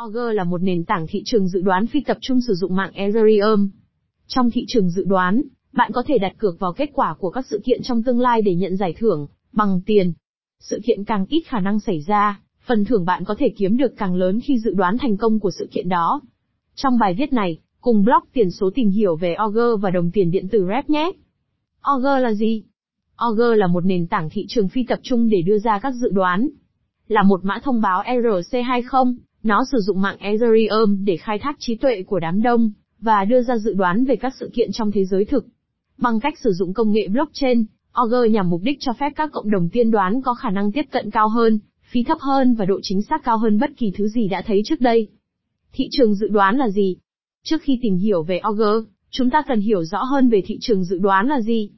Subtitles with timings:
[0.00, 2.90] Augur là một nền tảng thị trường dự đoán phi tập trung sử dụng mạng
[2.94, 3.68] Ethereum.
[4.26, 5.42] Trong thị trường dự đoán,
[5.72, 8.42] bạn có thể đặt cược vào kết quả của các sự kiện trong tương lai
[8.42, 10.12] để nhận giải thưởng, bằng tiền.
[10.60, 13.96] Sự kiện càng ít khả năng xảy ra, phần thưởng bạn có thể kiếm được
[13.96, 16.20] càng lớn khi dự đoán thành công của sự kiện đó.
[16.74, 20.30] Trong bài viết này, cùng blog tiền số tìm hiểu về Augur và đồng tiền
[20.30, 21.12] điện tử REP nhé.
[21.80, 22.62] Augur là gì?
[23.16, 26.08] Augur là một nền tảng thị trường phi tập trung để đưa ra các dự
[26.12, 26.48] đoán.
[27.08, 31.74] Là một mã thông báo ERC20, nó sử dụng mạng Ethereum để khai thác trí
[31.74, 35.04] tuệ của đám đông, và đưa ra dự đoán về các sự kiện trong thế
[35.04, 35.46] giới thực.
[35.98, 39.50] Bằng cách sử dụng công nghệ blockchain, Augur nhằm mục đích cho phép các cộng
[39.50, 41.58] đồng tiên đoán có khả năng tiếp cận cao hơn,
[41.90, 44.62] phí thấp hơn và độ chính xác cao hơn bất kỳ thứ gì đã thấy
[44.64, 45.08] trước đây.
[45.72, 46.96] Thị trường dự đoán là gì?
[47.44, 50.84] Trước khi tìm hiểu về Augur, chúng ta cần hiểu rõ hơn về thị trường
[50.84, 51.70] dự đoán là gì.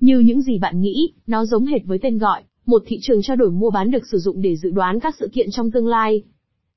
[0.00, 3.36] Như những gì bạn nghĩ, nó giống hệt với tên gọi, một thị trường trao
[3.36, 6.22] đổi mua bán được sử dụng để dự đoán các sự kiện trong tương lai.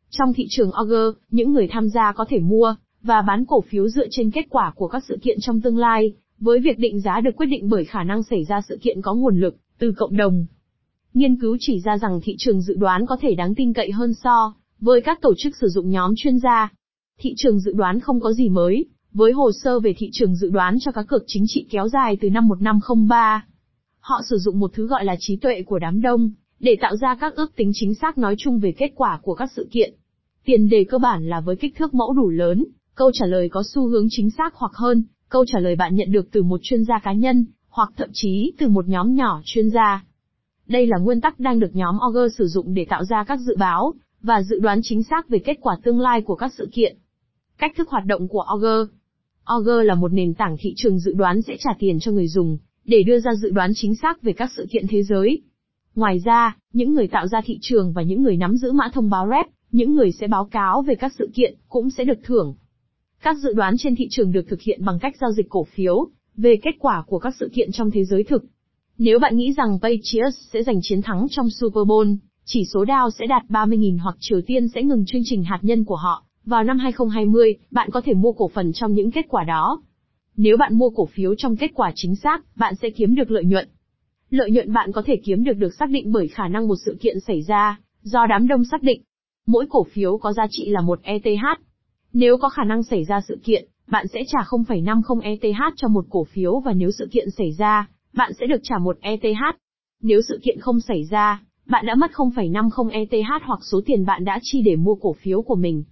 [0.09, 3.87] Trong thị trường Auger, những người tham gia có thể mua và bán cổ phiếu
[3.87, 7.21] dựa trên kết quả của các sự kiện trong tương lai, với việc định giá
[7.21, 10.17] được quyết định bởi khả năng xảy ra sự kiện có nguồn lực từ cộng
[10.17, 10.45] đồng.
[11.13, 14.13] Nghiên cứu chỉ ra rằng thị trường dự đoán có thể đáng tin cậy hơn
[14.13, 16.73] so với các tổ chức sử dụng nhóm chuyên gia.
[17.19, 20.49] Thị trường dự đoán không có gì mới, với hồ sơ về thị trường dự
[20.49, 23.45] đoán cho cá cược chính trị kéo dài từ năm 1503.
[23.99, 27.15] Họ sử dụng một thứ gọi là trí tuệ của đám đông, để tạo ra
[27.15, 29.93] các ước tính chính xác nói chung về kết quả của các sự kiện.
[30.49, 33.63] Tiền đề cơ bản là với kích thước mẫu đủ lớn, câu trả lời có
[33.73, 36.83] xu hướng chính xác hoặc hơn, câu trả lời bạn nhận được từ một chuyên
[36.83, 40.05] gia cá nhân, hoặc thậm chí từ một nhóm nhỏ chuyên gia.
[40.67, 43.55] Đây là nguyên tắc đang được nhóm Auger sử dụng để tạo ra các dự
[43.59, 46.97] báo, và dự đoán chính xác về kết quả tương lai của các sự kiện.
[47.57, 48.87] Cách thức hoạt động của Auger
[49.43, 52.57] Auger là một nền tảng thị trường dự đoán sẽ trả tiền cho người dùng,
[52.85, 55.41] để đưa ra dự đoán chính xác về các sự kiện thế giới.
[55.95, 59.09] Ngoài ra, những người tạo ra thị trường và những người nắm giữ mã thông
[59.09, 62.55] báo rep, những người sẽ báo cáo về các sự kiện, cũng sẽ được thưởng.
[63.21, 66.07] Các dự đoán trên thị trường được thực hiện bằng cách giao dịch cổ phiếu,
[66.35, 68.45] về kết quả của các sự kiện trong thế giới thực.
[68.97, 73.09] Nếu bạn nghĩ rằng Patriots sẽ giành chiến thắng trong Super Bowl, chỉ số Dow
[73.09, 76.63] sẽ đạt 30.000 hoặc Triều Tiên sẽ ngừng chương trình hạt nhân của họ, vào
[76.63, 79.81] năm 2020, bạn có thể mua cổ phần trong những kết quả đó.
[80.37, 83.45] Nếu bạn mua cổ phiếu trong kết quả chính xác, bạn sẽ kiếm được lợi
[83.45, 83.67] nhuận.
[84.29, 86.97] Lợi nhuận bạn có thể kiếm được được xác định bởi khả năng một sự
[87.01, 89.01] kiện xảy ra, do đám đông xác định.
[89.51, 91.45] Mỗi cổ phiếu có giá trị là một ETH.
[92.13, 96.05] Nếu có khả năng xảy ra sự kiện, bạn sẽ trả 0,50 ETH cho một
[96.09, 99.41] cổ phiếu và nếu sự kiện xảy ra, bạn sẽ được trả một ETH.
[100.01, 104.25] Nếu sự kiện không xảy ra, bạn đã mất 0,50 ETH hoặc số tiền bạn
[104.25, 105.83] đã chi để mua cổ phiếu của mình.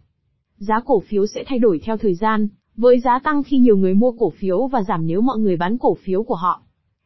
[0.58, 3.94] Giá cổ phiếu sẽ thay đổi theo thời gian, với giá tăng khi nhiều người
[3.94, 6.62] mua cổ phiếu và giảm nếu mọi người bán cổ phiếu của họ.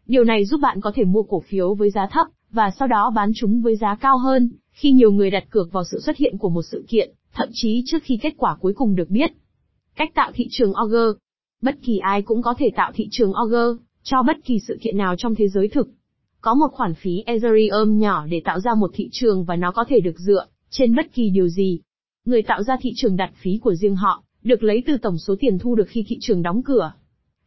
[0.07, 3.12] Điều này giúp bạn có thể mua cổ phiếu với giá thấp, và sau đó
[3.16, 6.38] bán chúng với giá cao hơn, khi nhiều người đặt cược vào sự xuất hiện
[6.38, 9.31] của một sự kiện, thậm chí trước khi kết quả cuối cùng được biết.
[9.95, 11.17] Cách tạo thị trường Augur
[11.62, 14.97] Bất kỳ ai cũng có thể tạo thị trường Augur, cho bất kỳ sự kiện
[14.97, 15.89] nào trong thế giới thực.
[16.41, 19.85] Có một khoản phí Ethereum nhỏ để tạo ra một thị trường và nó có
[19.88, 21.79] thể được dựa trên bất kỳ điều gì.
[22.25, 25.35] Người tạo ra thị trường đặt phí của riêng họ, được lấy từ tổng số
[25.39, 26.94] tiền thu được khi thị trường đóng cửa.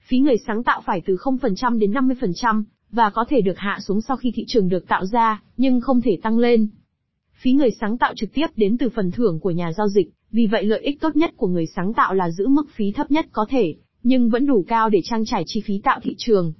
[0.07, 2.63] Phí người sáng tạo phải từ 0% đến 50%,
[2.95, 6.01] và có thể được hạ xuống sau khi thị trường được tạo ra, nhưng không
[6.01, 6.69] thể tăng lên.
[7.33, 10.47] Phí người sáng tạo trực tiếp đến từ phần thưởng của nhà giao dịch, vì
[10.47, 13.27] vậy lợi ích tốt nhất của người sáng tạo là giữ mức phí thấp nhất
[13.33, 16.53] có thể, nhưng vẫn đủ cao để trang trải chi phí tạo thị trường.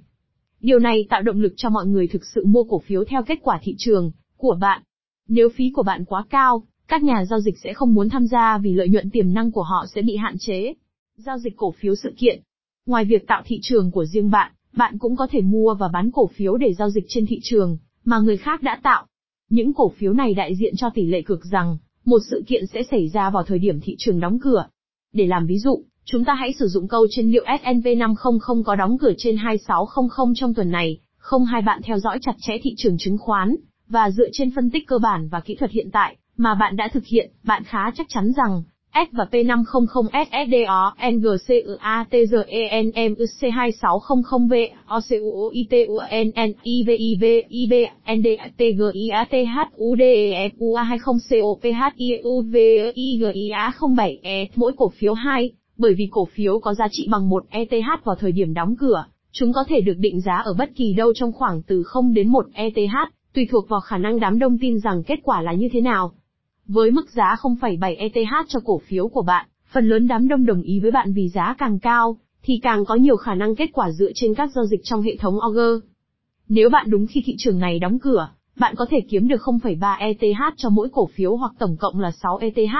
[0.61, 3.39] Điều này tạo động lực cho mọi người thực sự mua cổ phiếu theo kết
[3.41, 4.81] quả thị trường của bạn.
[5.27, 8.57] Nếu phí của bạn quá cao, các nhà giao dịch sẽ không muốn tham gia
[8.57, 10.73] vì lợi nhuận tiềm năng của họ sẽ bị hạn chế.
[11.17, 12.41] Giao dịch cổ phiếu sự kiện.
[12.85, 16.11] Ngoài việc tạo thị trường của riêng bạn, bạn cũng có thể mua và bán
[16.11, 19.05] cổ phiếu để giao dịch trên thị trường mà người khác đã tạo.
[19.49, 22.83] Những cổ phiếu này đại diện cho tỷ lệ cực rằng một sự kiện sẽ
[22.91, 24.67] xảy ra vào thời điểm thị trường đóng cửa.
[25.13, 28.75] Để làm ví dụ, chúng ta hãy sử dụng câu trên liệu S&P 500 có
[28.75, 32.73] đóng cửa trên 2600 trong tuần này, không hai bạn theo dõi chặt chẽ thị
[32.77, 33.55] trường chứng khoán,
[33.87, 36.89] và dựa trên phân tích cơ bản và kỹ thuật hiện tại, mà bạn đã
[36.93, 38.63] thực hiện, bạn khá chắc chắn rằng,
[38.95, 39.85] S và P500
[40.25, 47.73] SSDO NGCUA TGENM C2600V OCUOITUNN IVIV IB
[48.15, 48.27] ND
[48.57, 52.55] TGIA THUDEQA 20 COPHIUV
[52.93, 57.43] IGIA 07E mỗi cổ phiếu 2, bởi vì cổ phiếu có giá trị bằng 1
[57.49, 60.93] ETH vào thời điểm đóng cửa, chúng có thể được định giá ở bất kỳ
[60.93, 62.95] đâu trong khoảng từ 0 đến 1 ETH,
[63.33, 66.11] tùy thuộc vào khả năng đám đông tin rằng kết quả là như thế nào.
[66.67, 70.61] Với mức giá 0,7 ETH cho cổ phiếu của bạn, phần lớn đám đông đồng
[70.61, 73.91] ý với bạn vì giá càng cao, thì càng có nhiều khả năng kết quả
[73.91, 75.83] dựa trên các giao dịch trong hệ thống Augur.
[76.49, 78.29] Nếu bạn đúng khi thị trường này đóng cửa,
[78.59, 82.11] bạn có thể kiếm được 0,3 ETH cho mỗi cổ phiếu hoặc tổng cộng là
[82.11, 82.75] 6 ETH.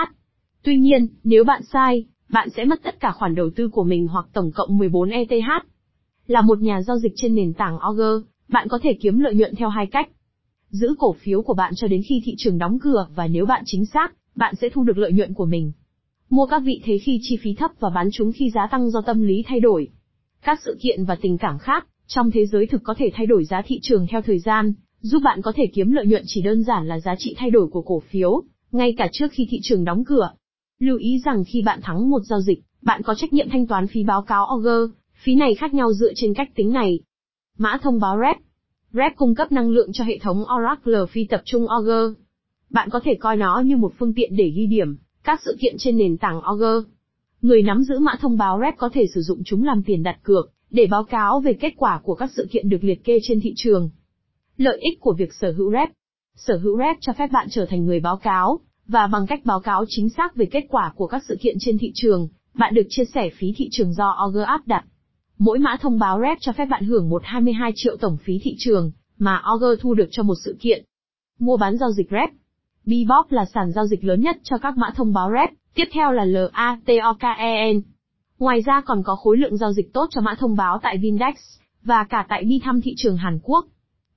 [0.64, 4.08] Tuy nhiên, nếu bạn sai, bạn sẽ mất tất cả khoản đầu tư của mình
[4.08, 5.66] hoặc tổng cộng 14 ETH.
[6.28, 9.56] Là một nhà giao dịch trên nền tảng Augur, bạn có thể kiếm lợi nhuận
[9.56, 10.10] theo hai cách.
[10.76, 13.64] Giữ cổ phiếu của bạn cho đến khi thị trường đóng cửa và nếu bạn
[13.66, 15.72] chính xác, bạn sẽ thu được lợi nhuận của mình.
[16.30, 19.02] Mua các vị thế khi chi phí thấp và bán chúng khi giá tăng do
[19.02, 19.88] tâm lý thay đổi.
[20.44, 23.46] Các sự kiện và tình cảm khác trong thế giới thực có thể thay đổi
[23.46, 26.64] giá thị trường theo thời gian, giúp bạn có thể kiếm lợi nhuận chỉ đơn
[26.64, 29.84] giản là giá trị thay đổi của cổ phiếu, ngay cả trước khi thị trường
[29.84, 30.32] đóng cửa.
[30.80, 33.88] Lưu ý rằng khi bạn thắng một giao dịch, bạn có trách nhiệm thanh toán
[33.88, 34.92] phí báo cáo Augur,
[35.24, 37.00] phí này khác nhau dựa trên cách tính này.
[37.58, 38.38] Mã thông báo REP
[38.96, 42.14] REP cung cấp năng lượng cho hệ thống Oracle phi tập trung Augur.
[42.70, 45.76] Bạn có thể coi nó như một phương tiện để ghi điểm các sự kiện
[45.78, 46.86] trên nền tảng Augur.
[47.42, 50.18] Người nắm giữ mã thông báo REP có thể sử dụng chúng làm tiền đặt
[50.24, 53.40] cược, để báo cáo về kết quả của các sự kiện được liệt kê trên
[53.42, 53.90] thị trường.
[54.58, 55.90] Lợi ích của việc sở hữu REP
[56.36, 59.60] Sở hữu REP cho phép bạn trở thành người báo cáo, và bằng cách báo
[59.60, 62.88] cáo chính xác về kết quả của các sự kiện trên thị trường, bạn được
[62.90, 64.86] chia sẻ phí thị trường do Augur áp đặt.
[65.38, 68.92] Mỗi mã thông báo REP cho phép bạn hưởng 122 triệu tổng phí thị trường,
[69.18, 70.86] mà Augur thu được cho một sự kiện.
[71.40, 72.30] Mua bán giao dịch REP
[72.86, 76.12] Bebop là sàn giao dịch lớn nhất cho các mã thông báo REP, tiếp theo
[76.12, 77.82] là LATOKEN.
[78.40, 81.36] Ngoài ra còn có khối lượng giao dịch tốt cho mã thông báo tại Vindex,
[81.84, 83.66] và cả tại đi thăm thị trường Hàn Quốc.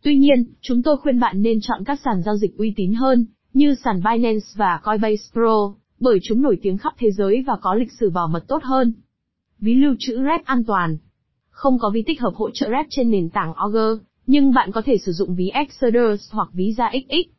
[0.03, 3.27] Tuy nhiên, chúng tôi khuyên bạn nên chọn các sàn giao dịch uy tín hơn,
[3.53, 7.75] như sàn Binance và Coinbase Pro, bởi chúng nổi tiếng khắp thế giới và có
[7.75, 8.93] lịch sử bảo mật tốt hơn.
[9.59, 10.97] Ví lưu trữ REP an toàn
[11.59, 14.83] không có ví tích hợp hỗ trợ REP trên nền tảng Augur, nhưng bạn có
[14.83, 17.31] thể sử dụng ví Exodus hoặc ví ra XX.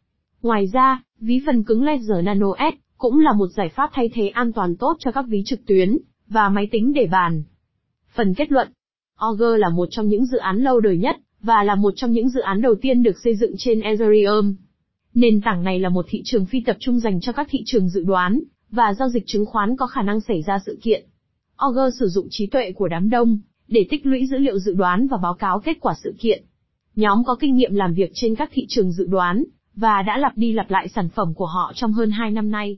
[0.42, 4.28] Ngoài ra, ví phần cứng Ledger Nano S cũng là một giải pháp thay thế
[4.28, 7.44] an toàn tốt cho các ví trực tuyến và máy tính để bàn.
[8.16, 8.68] Phần kết luận
[9.16, 12.30] Augur là một trong những dự án lâu đời nhất, và là một trong những
[12.30, 14.56] dự án đầu tiên được xây dựng trên Ethereum.
[15.14, 17.90] Nền tảng này là một thị trường phi tập trung dành cho các thị trường
[17.90, 18.40] dự đoán,
[18.72, 21.06] và giao dịch chứng khoán có khả năng xảy ra sự kiện.
[21.58, 23.40] Augur sử dụng trí tuệ của đám đông,
[23.72, 26.44] để tích lũy dữ liệu dự đoán và báo cáo kết quả sự kiện.
[26.96, 29.44] Nhóm có kinh nghiệm làm việc trên các thị trường dự đoán,
[29.76, 32.78] và đã lặp đi lặp lại sản phẩm của họ trong hơn 2 năm nay.